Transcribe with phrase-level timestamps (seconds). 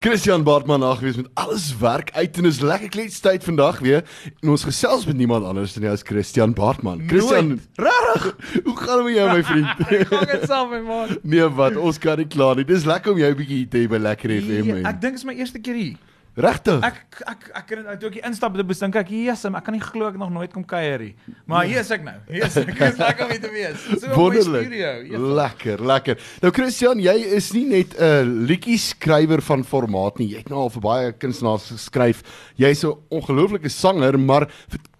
[0.00, 4.00] Christian Bartman ag wees met alles werk uit en is lekker kletstyd vandag weer.
[4.40, 7.02] En ons gesels met niemand anders nie as Christian Bartman.
[7.08, 8.30] Christian, Rarig.
[8.64, 9.84] hoe gaan dit met jou my vriend?
[10.08, 11.18] Gaan dit saam met man?
[11.22, 11.76] nee, wat?
[11.76, 12.64] Ons kan nie klaar nie.
[12.64, 14.72] Dis lekker om jou 'n bietjie te hê by Lekker FM.
[14.72, 15.98] Ja, ek dink dit is my eerste keer hier.
[16.40, 16.80] Regtig?
[16.86, 19.82] Ek ek ek kan toe ek hier instap te besink ek Jesus, ek kan nie
[19.84, 21.36] glo ek nog nooit kom kuier hier.
[21.50, 22.16] Maar hier is ek nou.
[22.30, 22.72] Hier is ek.
[22.78, 23.86] Dit is lekker om hier te wees.
[24.00, 24.92] So 'n mooi studio.
[25.10, 25.22] Ja.
[25.40, 26.20] Lekker, lekker.
[26.42, 30.30] Nou Christian, jy is nie net 'n liedjie skrywer van formaat nie.
[30.34, 32.22] Jy het nou al vir baie kunstenaars geskryf.
[32.56, 34.48] Jy's 'n ongelooflike sanger, maar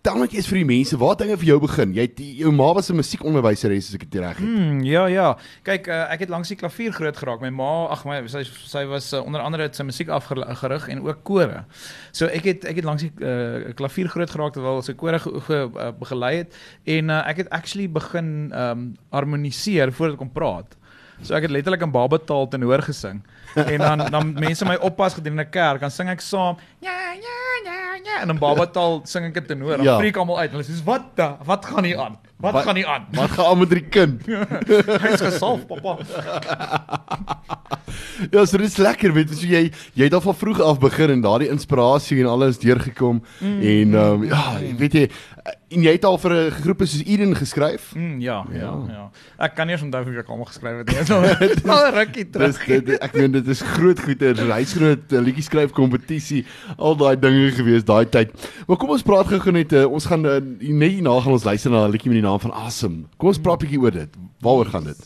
[0.00, 1.90] vertel net eers vir die mense waar dinge vir jou begin.
[1.92, 4.46] Jy het jou ma was 'n musiekonderwyseres as ek dit reg het.
[4.46, 5.36] Hmm, ja ja.
[5.62, 7.42] Kyk, uh, ek het langs die klavier groot geraak.
[7.42, 11.02] My ma, ag my sy sy was uh, onder andere het sy musiek afgerig en
[11.04, 11.64] ook kore.
[12.12, 15.40] So ek het ek het langs die uh, klavier groot geraak terwyl sy kore ge,
[15.40, 16.56] ge, uh, begelei het
[16.86, 20.76] en uh, ek het actually begin um harmoniseer voordat ek kon praat.
[21.20, 23.20] So ek het letterlik in babataal tenor gesing.
[23.54, 26.56] En dan dan mense my oppas 'n kerk, dan sing ek saam.
[26.80, 29.76] Ja ja ja ja en in babataal sing ek 'n tenor.
[29.76, 29.92] Dan Ja.
[29.92, 29.98] ja.
[29.98, 30.50] freak almal uit.
[30.50, 32.18] Hulle sê wat da, wat gaan hier aan?
[32.40, 33.06] Wat, Wat- gaan hier aan?
[33.12, 34.22] Wat gaan aan met die kind?
[35.04, 35.96] Hy's gesalf, pappa.
[38.30, 39.62] Ja, so dit is lekker, weet jy, so jy
[39.98, 43.94] jy het al van vroeg af begin en daardie inspirasie en alles deurgekom mm, en
[43.94, 44.42] um, ja,
[44.78, 45.04] weet jy,
[45.70, 47.94] en jy het al vir 'n groepe soos Eden geskryf.
[47.94, 48.84] Mm, ja, ja, Ja.
[48.88, 49.10] ja.
[49.38, 50.94] Ek kan nie eens onthou hoe ek almal geskryf het nie.
[51.48, 52.66] Dit is al 'n rukkie Dis terug.
[52.84, 56.44] dit ek meen dit is groot goeie reisgroot uh, liedjie skryf kompetisie,
[56.78, 58.30] al daai dinge gewees daai tyd.
[58.66, 61.70] Maar kom ons praat gou-gou net uh, ons gaan uh, net hierna gaan ons luister
[61.70, 63.04] na 'n liedjie met die naam van Awesome.
[63.16, 64.08] Kom ons praat 'n bietjie oor dit.
[64.40, 64.98] Waaroor gaan dit?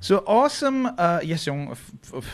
[0.00, 1.72] So awesome, uh yes jong,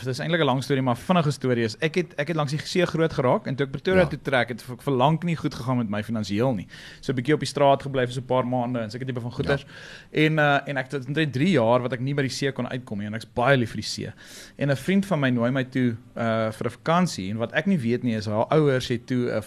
[0.05, 2.59] dis eintlik 'n lang storie, maar vinnige storie is ek het ek het langs die
[2.61, 4.07] see groot geraak en toe ek Pretoria Ja.
[4.07, 6.67] toe trek het vir lank nie goed gegaan met my finansiëel nie.
[7.01, 9.19] So 'n bietjie op die straat gebly vir so 'n paar maande en seker tipe
[9.21, 9.61] van goeders.
[9.65, 10.25] Ja.
[10.25, 12.67] En uh en ek het net 3 jaar wat ek nie by die see kon
[12.69, 14.11] uitkom nie en ek's baie lief vir die see.
[14.59, 17.65] En 'n vriend van my nooi my toe uh vir 'n vakansie en wat ek
[17.65, 19.43] nie weet nie is haar ouers het toe 'n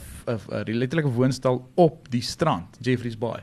[0.66, 3.42] 'n letterlike woonstel op die strand, Jeffreys Bay.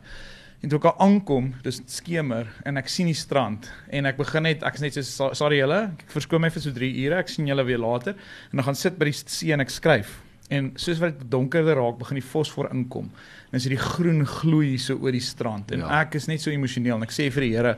[0.66, 4.48] En toe ek al aankom, dis skemer en ek sien die strand en ek begin
[4.48, 7.30] net ek's net so "Sa- sorry julle, ek verskoon my vir so 3 ure, ek
[7.30, 10.22] sien julle weer later en dan gaan sit by die see en ek skryf.
[10.50, 13.06] En soos wat dit donkerder raak, begin die fosfor inkom.
[13.52, 16.02] En as jy die groen gloei so oor die strand en ja.
[16.02, 17.78] ek is net so emosioneel en ek sê vir die Here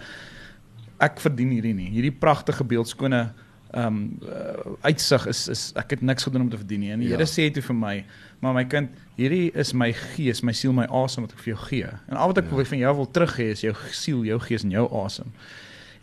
[1.00, 1.90] ek verdien hierdie nie.
[1.92, 3.34] Hierdie pragtige beeldskone
[3.74, 6.92] ehm um, uh, uitsig is is ek het niks gedoen om te verdien nie.
[6.92, 7.18] En die Ja.
[7.18, 8.06] Here sê toe vir my,
[8.40, 11.64] maar my kind, hierdie is my gees, my siel, my asem wat ek vir jou
[11.68, 11.90] gee.
[12.08, 12.58] En al wat ek Ja.
[12.58, 12.64] ja.
[12.66, 15.34] van jou wil teruggee is jou siel, jou gees en jou asem.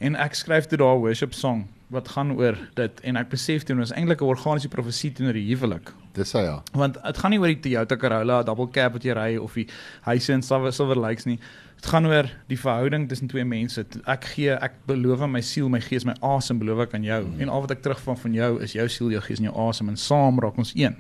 [0.01, 3.77] En ek skryf toe daar worship song wat gaan oor dit en ek besef toe
[3.83, 5.93] is eintlik 'n organiese profesie teenoor die huwelik.
[6.15, 6.63] Dis hy ja.
[6.73, 9.67] Want dit gaan nie oor die Toyota Corolla double cab wat jy ry of die
[10.03, 11.39] huise in Silver Silver Lakes nie.
[11.77, 13.85] Dit gaan oor die verhouding tussen twee mense.
[14.07, 17.23] Ek gee, ek beloof aan my siel, my gees, my asem beloof ek aan jou.
[17.25, 17.41] Mm.
[17.41, 19.89] En al wat ek terugvang van jou is jou siel, jou gees en jou asem
[19.89, 20.97] en saam raak ons een.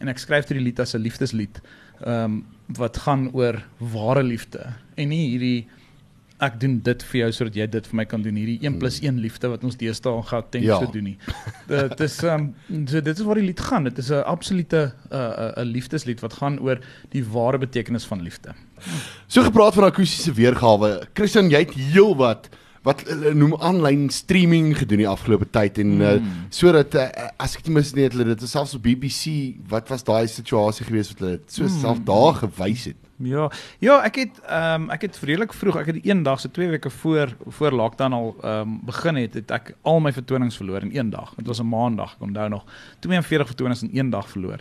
[0.00, 1.60] En ek skryf hierdie lied as 'n liefdeslied.
[2.04, 5.68] Ehm um, wat gaan oor ware liefde en nie hierdie
[6.40, 9.00] ek doen dit vir jou sodat jy dit vir my kan doen hierdie 1 plus
[9.00, 10.78] 1 liefde wat ons deesdae in Gauteng Ja.
[10.80, 11.16] so doen nie.
[11.68, 12.54] Dit is um,
[12.86, 13.84] so dit is waar die lied gaan.
[13.84, 16.78] Dit is 'n absolute 'n uh, 'n liefdeslied wat gaan oor
[17.10, 18.52] die ware betekenis van liefde.
[19.28, 21.06] So gepraat van akoestiese weergawe.
[21.14, 22.48] Christian, jy het heelwat
[22.86, 26.02] wat hulle noem aanlyn streaming gedoen die afgelope tyd en mm.
[26.02, 27.08] uh, sodat uh,
[27.42, 30.86] as ek dit mis nie het hulle dit selfs op BBC wat was daai situasie
[30.86, 31.80] gewees wat hulle so mm.
[31.82, 33.02] self daar gewys het.
[33.24, 33.46] Ja,
[33.80, 36.90] ja, ek het ehm um, ek het vredelik vroeg, ek het eendag so 2 weke
[36.90, 40.92] voor voor lockdown al ehm um, begin het, het ek al my vertonings verloor in
[40.92, 41.32] een dag.
[41.36, 42.64] Dit was 'n maandag, ek onthou nog.
[43.00, 44.60] 42 vertonings in een dag verloor.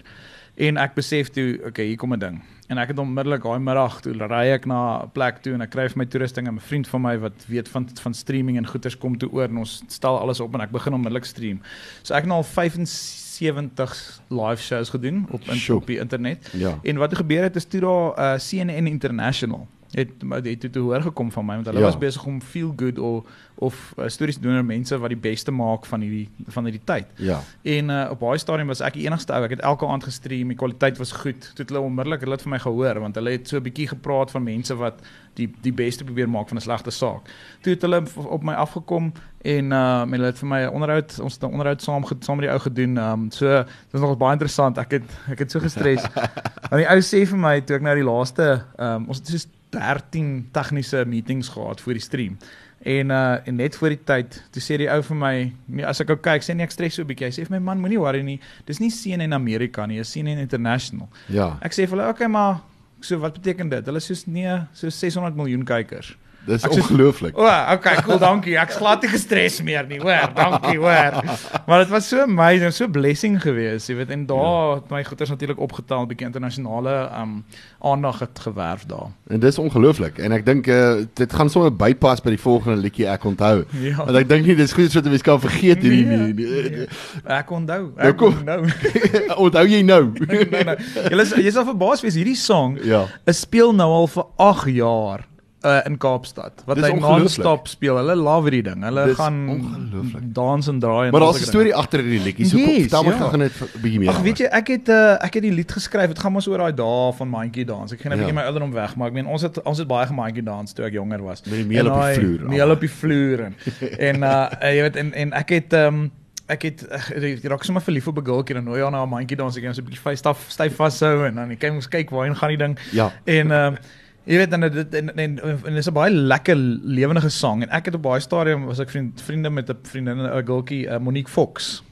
[0.56, 2.42] En ek besef toe, okay, hier kom 'n ding.
[2.68, 5.70] En ek het onmiddellik daai middag toe ry ek na 'n plek toe en ek
[5.70, 8.68] kry vir my toerusting en 'n vriend van my wat weet van van streaming en
[8.68, 11.62] goeders kom toe oor en ons stel alles op en ek begin onmiddellik stream.
[12.02, 16.50] So ek het nou al 75 live shows gedoen op in, op die internet.
[16.54, 16.80] Ja.
[16.84, 20.70] En wat gebeur het is toe daar uh, CNN International het maar dit het toe
[20.70, 21.86] te hoor gekom van my want hulle Ja.
[21.86, 23.24] was besig om feel good of
[23.58, 27.06] of uh, stories doen oor mense wat die beste maak van hierdie van hierdie tyd.
[27.16, 27.38] Ja.
[27.64, 29.44] En uh, op daai stadium was ek die enigste ou.
[29.48, 31.40] Ek het elke aand gestream, die kwaliteit was goed.
[31.56, 33.88] Toe het hulle onmiddellik hulle het vir my gehoor want hulle het so 'n bietjie
[33.88, 35.00] gepraat van mense wat
[35.36, 37.22] die die beste probeer maak van 'n slegte saak.
[37.62, 39.14] Toe het hulle op my afgekom
[39.44, 42.36] en uh met hulle het vir my 'n onderhoud ons het 'n onderhoud saam saam
[42.38, 42.98] met die ou gedoen.
[42.98, 44.78] Um so dit was nog baie interessant.
[44.78, 46.02] Ek het ek het so gestres.
[46.70, 49.48] Want die ou sê vir my toe ek nou die laaste um ons het soos
[49.76, 52.38] 13 tegniese meetings gehad vir die stream.
[52.86, 55.34] En uh en net voor die tyd, toe sê die ou vir my,
[55.68, 57.30] nee, as ek ou kyk, sê nee ek stres so 'n bietjie.
[57.32, 58.40] Hy sê vir my man, moenie worry nie.
[58.66, 61.10] Dis nie CNN in Amerika nie, dis CNN International.
[61.30, 61.58] Ja.
[61.62, 62.62] Ek sê vir hulle, okay, maar
[63.02, 63.86] so wat beteken dit?
[63.86, 66.16] Hulle sê soos nee, so 600 miljoen kykers.
[66.46, 67.38] Dis ongelooflik.
[67.38, 68.56] O, oh, okay, cool, dankie.
[68.62, 70.00] Ek's glad nie gestres meer nie.
[70.00, 71.18] Hoor, dankie, hoor.
[71.66, 74.10] Maar dit was so amazing, so blessing geweest, jy weet.
[74.14, 77.44] En daar het my goeders natuurlik opgetel, 'n bietjie internasionale um
[77.82, 79.10] aandag het gewerf daar.
[79.28, 80.18] En dis ongelooflik.
[80.18, 83.66] En ek dink uh, dit gaan sommer bypas by die volgende liedjie ek onthou.
[83.82, 83.96] Ja.
[84.06, 86.34] Want ek dink nie dis goed sodat 'n mens kan vergeet hierdie Nee, nie.
[86.34, 86.70] nie.
[86.70, 86.88] nee.
[87.26, 87.92] Ek onthou.
[87.96, 88.34] Nou Ek kom.
[88.38, 88.66] onthou.
[89.46, 90.12] onthou jy nou?
[90.28, 90.76] nee, nee.
[91.10, 93.06] Jy is jy sal verbaas wees hierdie song ja.
[93.26, 95.26] is speel nou al vir 8 jaar
[95.66, 96.64] uh, in Kaapstad.
[96.66, 97.96] Wat hy non-stop speel.
[97.98, 98.84] Hulle love hierdie ding.
[98.84, 100.34] Hulle Dis gaan ongelooflik.
[100.34, 102.46] dans en draai en Maar daar's 'n storie agter hierdie liedjie.
[102.46, 103.18] So Yes, vertel my ja.
[103.30, 104.10] gou net 'n bietjie meer.
[104.10, 106.08] Ag weet jy, ek het uh, ek het die lied geskryf.
[106.08, 107.92] Dit gaan mos oor daai dae van mandjie dans.
[107.92, 108.22] Ek gaan 'n Ja.
[108.24, 110.86] bietjie my ouderdom weg, maar ek meen ons het ons het baie gemandjie dans toe
[110.86, 111.42] ek jonger was.
[111.46, 113.56] Met die meel En op die vloer, Meel op die vloer en
[114.10, 116.12] en uh, jy weet en en ek het ehm um,
[116.48, 119.36] ek het ek raak sommer verlief op 'n girltjie en nou ja na 'n mandjie
[119.38, 122.10] dans ek gaan so 'n bietjie vyf staf styf vashou en dan kyk ons kyk
[122.12, 122.78] waarheen gaan die ding.
[122.92, 123.12] Ja.
[123.26, 123.80] En ehm uh,
[124.26, 127.86] jy weet dan dit en en, en, dis 'n baie lekker lewendige sang en ek
[127.86, 131.32] het op baie stadium was ek vriend vriende met 'n vriendin 'n girltjie uh, Monique
[131.32, 131.84] Fox.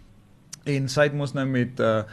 [0.64, 2.04] En sy het mos nou met uh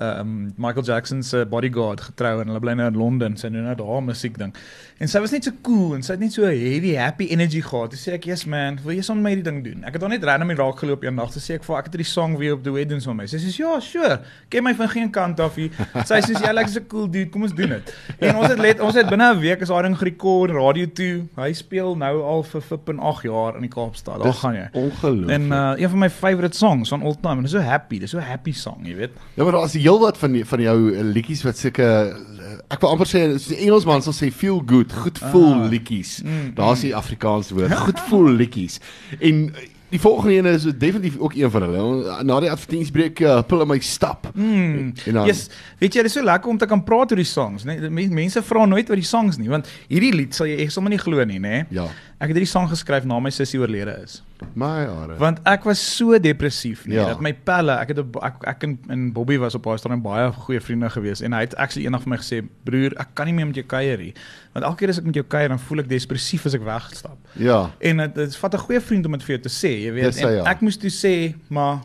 [0.00, 3.36] um Michael Jackson se bodyguard getrou en hulle bly nou in Londen.
[3.36, 4.54] Sy doen nou daar musiek ding.
[4.98, 7.90] En sy was net so cool en sy het net so heavy happy energy gehad.
[7.92, 10.02] Toe sê ek, "Yes man, wil jy saam met my hierdie ding doen?" Ek het
[10.02, 11.30] haar net random hier raak geloop eendag.
[11.32, 13.38] Toe sê ek, "Vir ek het hierdie song weer op die wedding saam met my."
[13.38, 14.20] Sy sê, "Ja, sure.
[14.48, 15.70] Ken my van geen kant af hier."
[16.04, 18.80] Sy sê, "Jy lyk so cool dude, kom ons doen dit." En ons het let
[18.80, 21.26] ons het binne 'n week is haar ding gerekord radio toe.
[21.36, 24.22] Hy speel nou al vir flippin 8 jaar in die Kaapstad.
[24.22, 24.68] Daar gaan jy.
[24.72, 25.30] Ongelooflik.
[25.30, 27.36] En uh een van my favorite songs van all time.
[27.36, 29.10] En dis so happy, dis so happy song, jy weet.
[29.34, 32.90] Ja, maar daar's heelwat van die, van jou eh, liedjies wat sulke eh, ek wil
[32.96, 35.70] amper sê soos die Engelsman sal sê feel good, goed voel Ah.
[35.70, 36.18] liedjies.
[36.26, 38.80] Mm, Daar's die Afrikaanse woord, goed voel liedjies.
[39.20, 42.16] En eh, die volgende een is definitief ook een van hulle.
[42.26, 44.26] Na die advertensiebreek uh, pull in my stap.
[44.34, 44.92] Mm.
[45.06, 45.44] En dan- Yes,
[45.78, 47.76] weet jy, dit is so lekker om te kan praat oor die songs, né?
[47.88, 48.08] Nee?
[48.10, 50.98] Mense vra nooit oor die songs nie, want hierdie lied sal jy ek sommer nie
[50.98, 51.62] glo nie, né?
[51.70, 51.86] Ja.
[52.18, 54.18] Ek het hierdie sang geskryf na my sussie oorlede is.
[54.54, 55.16] My are.
[55.18, 57.06] Want ek was so depressief nie Ja.
[57.06, 60.02] dat my pelle, ek het 'n ek, ek en, en Bobby was op daai stadium
[60.02, 63.26] baie goeie vriende gewees en hy het actually eendag vir my gesê, "Broer, ek kan
[63.26, 64.14] nie meer met jou kuier nie."
[64.52, 67.16] Want elke keer as ek met jou kuier, dan voel ek depressief as ek wegstap.
[67.32, 67.70] Ja.
[67.80, 70.04] En dit vat 'n goeie vriend om dit vir jou te sê, jy weet.
[70.04, 70.44] Dis En ja.
[70.44, 71.80] ek moes toe sê, maar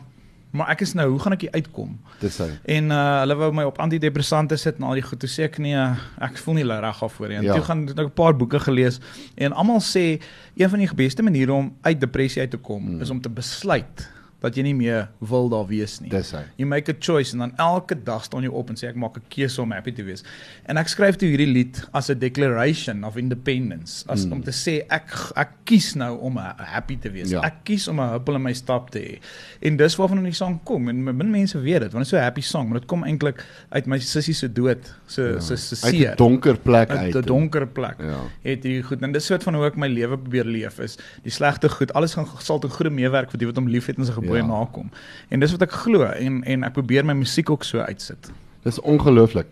[0.52, 1.98] maar ek is nou, hoe gaan ek hier uitkom?
[2.20, 2.48] Dis hy.
[2.76, 5.18] En uh hulle wou my op antidepressante sit en al die goed.
[5.20, 5.76] Toe sê ek nee,
[6.20, 7.36] ek voel nie reg daarvoor nie.
[7.36, 7.54] En Ja.
[7.54, 9.00] toe gaan ek 'n paar boeke gelees
[9.36, 10.20] en almal sê
[10.56, 13.00] een van die beste maniere om uit depressie uit te kom Mm.
[13.00, 14.08] is om te besluit
[14.42, 16.10] dat jy nie meer wil daar wees nie.
[16.10, 16.42] Dis hy.
[16.58, 19.16] You make a choice en dan elke dag staan jy op en sê ek maak
[19.16, 20.22] 'n keuse om happy te wees.
[20.66, 24.32] En ek skryf toe hierdie lied as 'n declaration of independence, as Mm.
[24.32, 27.30] om te sê ek ek kies nou om ha- happy te wees.
[27.30, 27.40] Ja.
[27.42, 29.18] Ek kies om 'n huppel in my stap te hê.
[29.62, 32.16] En dis waarvan die sang kom en min mense weet dit, want dit is so
[32.16, 35.40] 'n happy song, maar dit kom eintlik uit my sussie se dood, se Ja.
[35.40, 36.16] se se Uit 'n seer.
[36.16, 37.14] donker plek Uit.
[37.16, 37.96] 'n donker plek.
[38.00, 38.20] Ja.
[38.42, 40.96] Het hierdie goed en dis soort van hoe ek my lewe probeer leef is.
[41.22, 44.04] Die slegte goed, alles gaan sal te goeie meewerk vir die wat hom liefhet en
[44.06, 44.58] sy gebooie Ja.
[44.58, 44.90] nakom.
[45.28, 48.30] En dis wat ek glo en en ek probeer my musiek ook so uitsit.
[48.62, 49.46] Dis ongelooflik.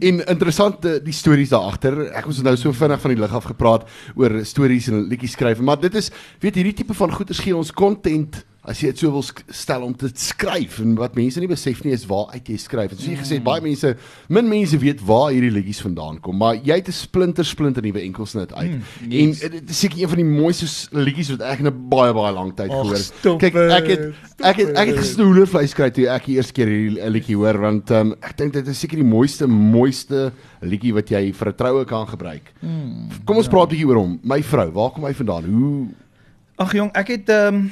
[0.00, 2.06] En interessant eh, die stories daar agter.
[2.16, 3.84] Ek het nou so vinnig van die lig af gepraat
[4.16, 6.10] oor stories en liedjies skryf, maar dit is
[6.40, 9.92] weet hierdie tipe van goeders gee ons content as jy dit so wil stel om
[9.96, 12.94] te skryf en wat mense nie besef nie is waar uit jy skryf.
[12.94, 13.90] En soos jy gesê baie mense,
[14.32, 18.00] min mense weet waar hierdie liedjies vandaan kom, maar jy het 'n splinter splinter nuwe
[18.00, 18.70] enkelsnit uit.
[18.70, 19.40] Mm, en yes.
[19.40, 22.54] dit is seker een van die mooiste liedjies wat ek in 'n baie baie lang
[22.56, 23.12] tyd Ag, gehoor het.
[23.38, 24.02] Kyk, ek het
[24.40, 27.36] ek het ek het gesnoeler vleis kry toe ek die eerste keer hierdie eh, liedjie
[27.36, 31.48] hoor want um, ek dink dit is seker die mooiste mooiste liedjie wat jy vir
[31.48, 32.52] 'n troue kan gebruik.
[32.60, 33.52] Hmm, Kom ons ja.
[33.52, 34.20] praat 'n bietjie oor hom.
[34.22, 35.44] My vrou, waar kom hy vandaan?
[35.44, 35.88] Hoe
[36.56, 37.70] Ag jong, ek het ehm um,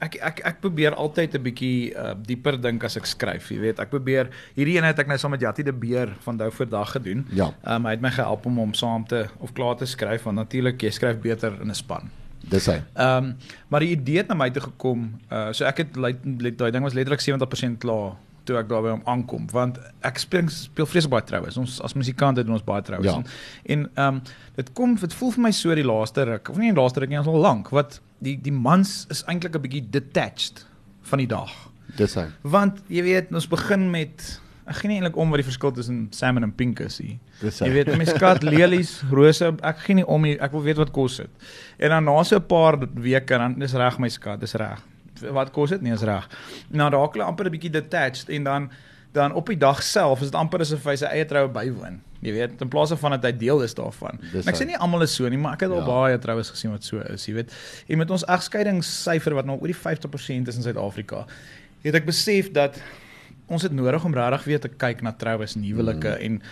[0.00, 3.78] ek ek ek probeer altyd 'n bietjie uh, dieper dink as ek skryf, jy weet.
[3.80, 6.66] Ek probeer hierdie een het ek nou saam met Jatti de Beer van Dou vir
[6.68, 7.26] Dag gedoen.
[7.32, 10.36] ja, um, hy het my gehelp om hom saam te of klaar te skryf want
[10.36, 12.10] natuurlik jy skryf beter in 'n span.
[12.48, 12.80] dis hy.
[12.94, 13.36] Ehm um,
[13.68, 15.18] maar die idee het na my toe gekom.
[15.30, 18.16] Uh so ek het let- daai ding was letterlik 70% klaar
[18.48, 21.60] toe ek daar by hom aankom want ek speel speel vreeslik baie troues.
[21.60, 23.06] Ons as musikante doen ons baie troues.
[23.06, 23.20] Ja.
[23.74, 24.20] En ehm um,
[24.58, 27.12] dit kom dit voel vir my so die laaste ruk of nie die laaste ruk
[27.12, 30.66] nie, ons al lank wat die die mans is eintlik 'n bietjie detached
[31.10, 31.52] van die dag.
[31.96, 32.26] Dis hy.
[32.42, 36.00] Want jy weet ons begin met ek gee nie eintlik om wat die verskil tussen
[36.12, 37.16] salmon en pink is nie.
[37.40, 40.92] Jy weet mense kat lelies, rose, ek gee nie om nie, ek wil weet wat
[40.92, 41.48] kos dit.
[41.80, 44.82] En dan na so 'n paar weke dan dis reg my skat, dis reg.
[45.20, 45.82] Wat kos dit?
[45.82, 46.28] Nee, is reg.
[46.70, 48.70] Nou raak hulle amper 'n bietjie detached en dan
[49.12, 52.00] dan op die dag self is dit amper asof hy sy eie troue bywoon.
[52.20, 54.18] Jy weet, in plaas van dat hy deel is daarvan.
[54.32, 55.86] Dis En ek sê nie almal is so nie, maar ek het al Ja.
[55.86, 57.52] baie troues gesien wat so is, jy weet.
[57.88, 61.26] En met ons egskeidingssyfer wat nou oor die 50% is in Suid-Afrika,
[61.82, 62.80] het ek besef dat
[63.48, 66.24] ons het nodig om regtig weer te kyk na troues en huwelike mm.
[66.26, 66.42] en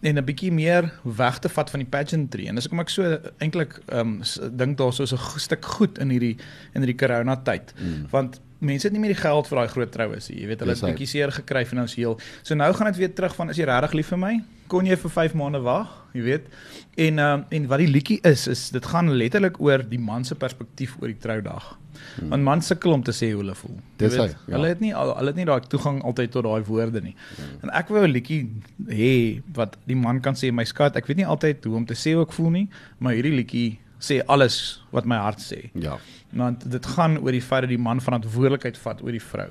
[0.00, 2.46] en 'n bietjie meer weg te vat van die pageantry.
[2.46, 6.10] En dis hoekom ek so eintlik ehm um, dink daar so 'n stuk goed in
[6.10, 6.36] hierdie
[6.74, 7.74] in hierdie corona tyd.
[7.78, 8.06] Mm.
[8.10, 10.40] Want mense het nie meer die geld vir daai groot troues nie.
[10.40, 12.20] Jy weet, hulle het bietjie seer gekry finansiëel.
[12.42, 14.40] So nou gaan dit weer terug van is jy regtig lief vir my?
[14.68, 15.99] Kon jy vir 5 maande wag?
[16.12, 16.48] Jy weet.
[16.94, 20.34] En um, en wat die liedjie is is dit gaan letterlik oor die man se
[20.34, 21.76] perspektief oor die troudag.
[22.16, 22.28] Hmm.
[22.32, 23.76] Want man sukkel om te sê hoe hulle voel.
[24.00, 24.28] Dis hy.
[24.30, 24.54] Ja.
[24.56, 27.14] Hulle het nie hulle het nie daai toegang altyd tot daai woorde nie.
[27.36, 27.52] Hmm.
[27.66, 28.40] En ek wou 'n liedjie
[28.88, 31.94] hê wat die man kan sê my skat, ek weet nie altyd hoe om te
[31.94, 35.68] sê hoe ek voel nie, maar hierdie liedjie sê alles wat my hart sê.
[35.78, 35.98] Ja.
[36.36, 39.48] Want dit gaan oor die feit dat die man verantwoordelikheid vat oor die vrou.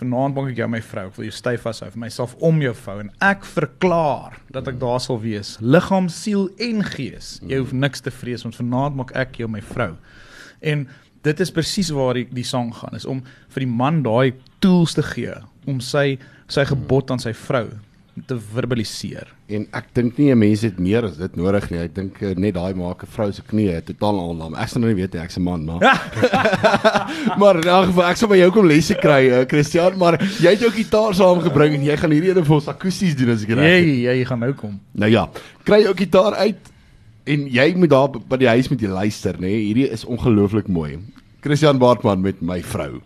[0.00, 2.72] Vanaand bank ek jou my vrou, ek wil jou styf vashou vir myself om jou
[2.78, 7.36] vou en ek verklaar dat ek daar sal wees, liggaam, siel en gees.
[7.44, 9.92] Jy hoef niks te vrees want vanaand maak ek jou my vrou.
[10.64, 10.88] En
[11.26, 13.20] dit is presies waar die die sang gaan is om
[13.52, 14.32] vir die man daai
[14.64, 15.36] tools te gee
[15.68, 16.16] om sy
[16.50, 17.66] sy gebod aan sy vrou
[18.26, 19.28] te verbaliseer.
[19.50, 21.80] En ek dink nie 'n mens het meer as dit nodig nie.
[21.80, 24.54] Ek dink uh, net daai maak 'n vrou se knieë totaal aanlam.
[24.54, 25.80] Ek sal nou nie weet nie, ek's 'n man, maar.
[27.40, 30.50] maar in elk geval ek sal by jou kom lesse kry, uh, Christian, maar jy
[30.50, 33.54] het jou gitaar saamgebring en jy gaan hierdie ene vir ons akoesties doen as ek
[33.54, 33.86] reg is.
[33.86, 34.80] Jy jy gaan nou kom.
[34.92, 35.28] Nou ja,
[35.64, 36.72] kry jou gitaar uit
[37.24, 39.48] en jy moet daar by die huis met jy luister, nê?
[39.48, 39.64] Nee?
[39.68, 40.98] Hierdie is ongelooflik mooi.
[41.40, 43.00] Christian Baartman met my vrou.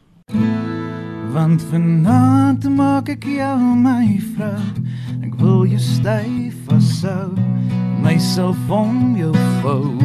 [1.35, 5.04] Want vanaand maak ek jou my vrou.
[5.39, 7.33] Wil jou styf vashou,
[8.03, 9.99] myself om jou vou.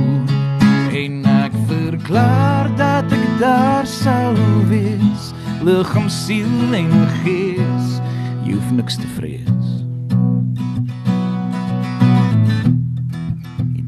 [0.93, 4.35] En ek verklaar dat ek daar sou
[4.71, 5.31] wees,
[5.63, 7.99] liggaam, siel en gees.
[8.45, 9.79] Jy hoef niks te vrees.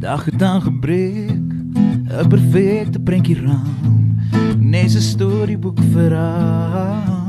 [0.02, 1.54] dag het dan gebreek
[2.22, 4.18] 'n perfekte prentjie raam
[4.58, 7.21] nes 'n storieboek verhaal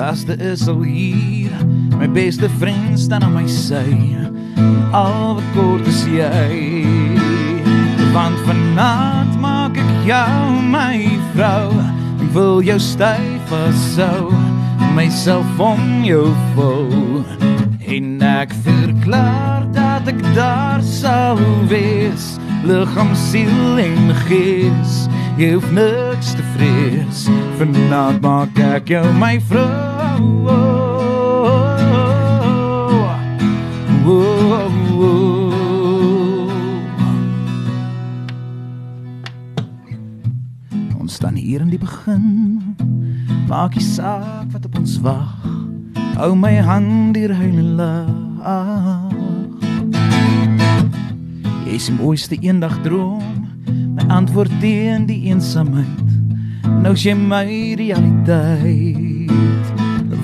[0.00, 1.50] gaste is al hier.
[1.98, 3.84] My beste vriend staan aan my sy.
[4.96, 6.84] Al wat kort is jy.
[8.14, 11.04] Want vanaand maak ek jou my
[11.34, 11.68] vrou.
[12.16, 14.32] Ek wil jou styf vashou
[14.96, 17.20] myself om jou vou
[17.84, 21.36] en ek verklaar dat ek daar sal
[21.68, 22.38] wees.
[22.64, 25.04] Liggaam siel en gees.
[25.36, 26.89] Jy hoef niks te vrees
[27.60, 29.68] vanaand maak ek jou my vrou.
[30.48, 30.56] Oh,
[34.08, 35.28] oh, oh,
[40.96, 42.24] ons staan hier in die begin.
[43.50, 45.36] Maak die saak wat op ons wag.
[46.16, 49.12] Hou my hand hier hele lag.
[51.66, 53.20] Jy is die mooiste eendag droom,
[53.68, 56.09] my antwoord teen die eensaamheid.
[56.80, 59.30] Nou sien my realiteit.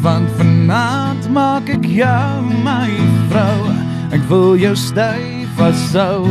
[0.01, 2.89] Want vanaand maak ek jou my
[3.29, 3.73] vrou.
[4.15, 6.25] Ek wil jou styf vashou,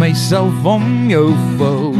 [0.00, 1.92] myself om jou vou.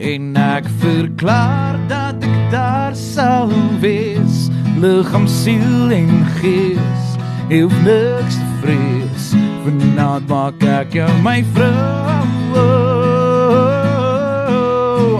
[0.00, 3.52] En ek verklaar dat ek daar sal
[3.84, 4.48] wees
[4.80, 7.06] liggaam, siel en gees.
[7.50, 9.30] Hoef niks te vrees.
[9.66, 12.24] Vanaand maak ek jou my vrou.
[12.50, 12.62] Oh,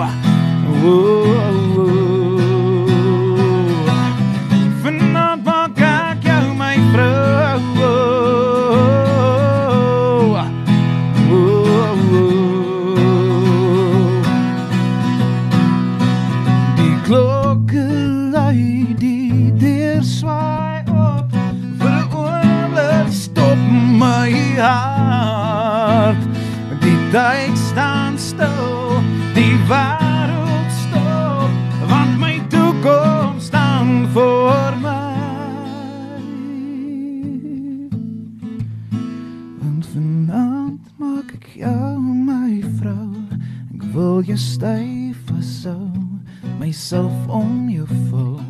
[0.00, 1.19] oh, oh.
[44.30, 45.90] Ek wil jou styf vashou
[46.60, 48.49] myself om jou vou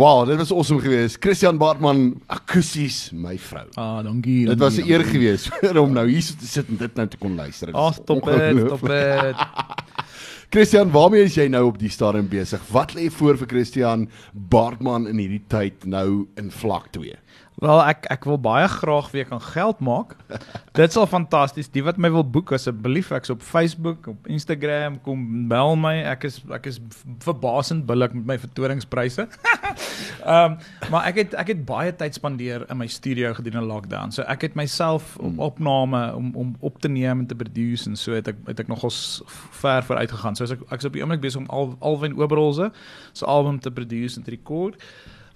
[0.00, 1.18] Wow, dit was awesome geweest.
[1.20, 3.66] Christian Baartman, akoesties, my vrou.
[3.76, 4.46] Ah, dankie.
[4.48, 7.18] Dit was 'n eer geweest hom nou hier so te sit en dit nou te
[7.20, 7.66] kon luister.
[7.66, 9.36] Dit is Ag, top dit, top ongelooflik.
[9.36, 9.36] dit.
[10.54, 12.62] Christian, waarmee is jy nou op die stadium besig?
[12.72, 17.12] Wat lê voor vir Christian Baartman in hierdie tyd nou in vlak 2?
[17.60, 20.14] Wel ek ek wil baie graag weer kan geld maak.
[20.78, 21.68] Dit sal fantasties.
[21.68, 25.98] Die wat my wil boek asseblief ek's op Facebook, op Instagram, kom bel my.
[26.08, 26.80] Ek is ek is
[27.20, 29.28] verbasend billik met my vertoningspryse.
[30.20, 30.56] Ehm um,
[30.92, 34.12] maar ek het ek het baie tyd spandeer in my studio gedurende lockdown.
[34.12, 37.96] So ek het myself op opname om om op te neem en te produce en
[37.96, 39.20] so het ek het ek nogals
[39.60, 40.36] ver vooruit gegaan.
[40.36, 42.72] So as ek ek's op die oomblik besig om al Alwyn Oberholze
[43.12, 44.80] se album te produce en te record.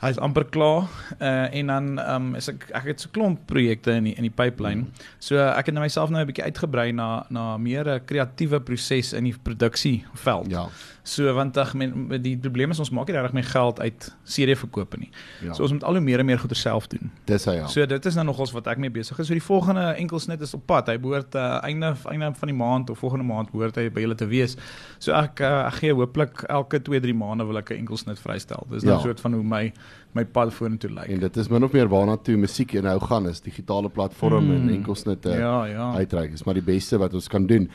[0.04, 0.84] Hy's amper klaar
[1.16, 4.32] uh, en dan um, is ek ek het so klomp projekte in die in die
[4.34, 4.84] pipeline.
[5.18, 9.12] So ek het nou myself nou 'n bietjie uitgebrei na na meer 'n kreatiewe proses
[9.16, 10.50] in die produksieveld.
[10.50, 10.68] Ja.
[11.04, 14.54] So want ag men die probleem is ons maak nie regtig meer geld uit CD
[14.56, 15.10] verkope nie.
[15.44, 15.52] Ja.
[15.52, 17.10] So ons moet al hoe meer en meer goeder self doen.
[17.28, 17.66] Dis hy ja.
[17.66, 19.26] So dit is nou nogals wat ek mee besig is.
[19.26, 20.88] So die volgende enkelsnit is op pad.
[20.88, 24.14] Hy behoort uh, einde einde van die maand of volgende maand behoort hy by julle
[24.16, 24.56] te wees.
[24.98, 28.66] So ek uh, ek gee hooplik elke 2-3 maande wil ek 'n enkelsnit vrystel.
[28.70, 28.98] Dis nou Ja.
[28.98, 29.04] ja.
[29.04, 29.72] soort van hoe my
[30.14, 31.10] my pad vorentoe lyk.
[31.10, 34.54] En dit is min of meer waarna toe musiek nou gaan is digitale platform mm.
[34.54, 35.92] en enkelsnitte Ja, ja.
[35.98, 36.32] uitreik.
[36.32, 37.70] Is maar die beste wat ons kan doen.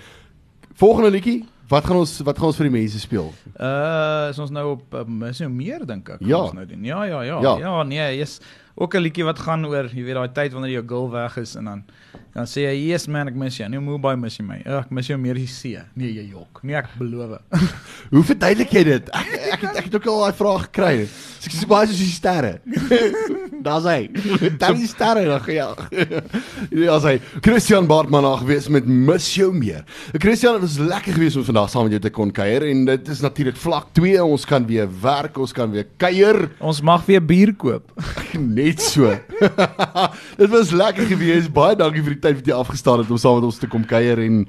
[0.80, 3.34] Volgende liedjie, wat gaan ons wat gaan ons vir die mense speel?
[3.60, 6.24] Uh is ons nou op um, is nou meer dink ek.
[6.26, 6.44] Ja.
[6.46, 6.84] Ons nou doen.
[6.88, 7.42] Ja, ja, ja.
[7.42, 7.58] Ja.
[7.60, 8.40] Ja, nee, jy's
[8.80, 11.56] ook 'n liedjie wat gaan oor, jy weet daai tyd wanneer jou girl weg is
[11.56, 11.84] en dan
[12.34, 14.62] dan sê jy, "Yes man, ek mis jou." Nee, Mobile mis jy my.
[14.66, 15.80] Ag, ek mis jou meer die see.
[15.96, 16.64] Nee, jy jok.
[16.64, 17.40] Nee, ek beloof.
[18.14, 19.10] Hoe verduidelik jy dit?
[19.10, 21.08] Ek ek het, ek het ook al daai vraag gekry.
[21.40, 22.60] So ek sê baie soos die sterre.
[23.68, 24.10] Daar's hy.
[24.58, 25.76] Daar is sterre nog ja.
[26.72, 29.84] Ja, sê Christian Bartman ag wees met Miss jou meer.
[30.14, 33.12] Christian, dit was lekker geweest om vandag saam met jou te kon kuier en dit
[33.12, 34.24] is natuurlik vlak 2.
[34.24, 36.48] Ons kan weer werk, ons kan weer kuier.
[36.60, 37.92] ons mag weer bier koop.
[38.60, 39.10] Net so.
[40.42, 41.54] dit was lekker geweest.
[41.54, 43.86] Baie dankie vir die tyd wat jy afgestaan het om saam met ons te kom
[43.88, 44.44] kuier en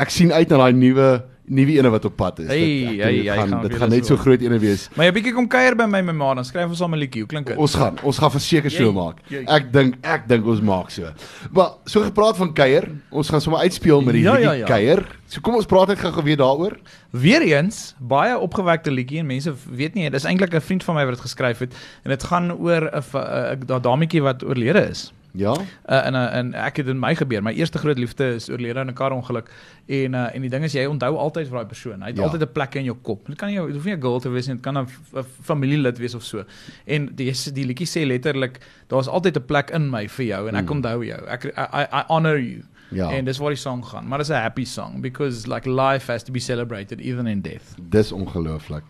[0.00, 1.10] ek sien uit na daai nuwe
[1.50, 2.46] nuwe ene wat op pad is.
[2.46, 4.88] Hey, Dit- ek hey, dit gaan gaan dit gaan net so groot ene wees.
[4.96, 7.20] Maar jy bietjie kom kuier by my my ma, dan skryf ons saam 'n liedjie.
[7.24, 7.56] Hoe klink dit?
[7.56, 9.18] Ons gaan, ons gaan verseker so maak.
[9.30, 11.10] Ek dink ek dink ons maak so.
[11.52, 14.66] Maar so gepraat van kuier, ons gaan sommer uitspeel met die Ja, liedjie ja, ja.
[14.66, 15.04] kuier.
[15.26, 16.76] So kom ons praat net gou-gou weer daaroor.
[17.12, 21.14] Weereens baie opgewekte liedjie en mense weet nie, dis eintlik 'n vriend van my wat
[21.14, 21.72] dit geskryf het
[22.04, 25.12] en dit gaan oor 'n dametjie wat oorlede is.
[25.32, 25.52] Ja.
[25.88, 27.42] Uh, en uh, en ek het in my gebeur.
[27.42, 29.50] My eerste groot liefde is oorlede in 'n karongeluk
[29.86, 32.00] en uh, en die ding is jy onthou altyd vir daai persoon.
[32.02, 32.22] Hy het Ja.
[32.22, 32.28] ja.
[32.28, 33.26] altyd 'n plek in jou kop.
[33.26, 35.98] Dit kan dit hoef nie 'n girl te wees nie, dit kan 'n 'n familielid
[35.98, 36.44] wees of so.
[36.86, 40.54] En die die liedjie sê letterlik daar's altyd 'n plek in my vir jou en
[40.54, 40.70] ek Mm.
[40.76, 41.26] onthou jou.
[41.28, 42.62] Ek I, I, I honor you.
[42.92, 43.10] Ja.
[43.12, 44.08] En dis waar die song gaan.
[44.08, 47.74] Maar dis 'n happy song because like life has to be celebrated even in death.
[47.88, 48.82] Dis ongelooflik.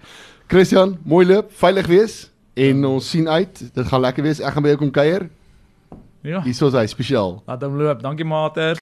[0.48, 3.70] Christian, mooi loop, veilig wees en ons sien uit.
[3.74, 4.40] Dit gaan lekker wees.
[4.40, 5.28] Ek gaan by jou kom kuier.
[6.22, 6.42] Ja.
[6.44, 7.38] Hier is hy spesiaal.
[7.48, 8.02] Laat hom loop.
[8.04, 8.76] Dankie mater.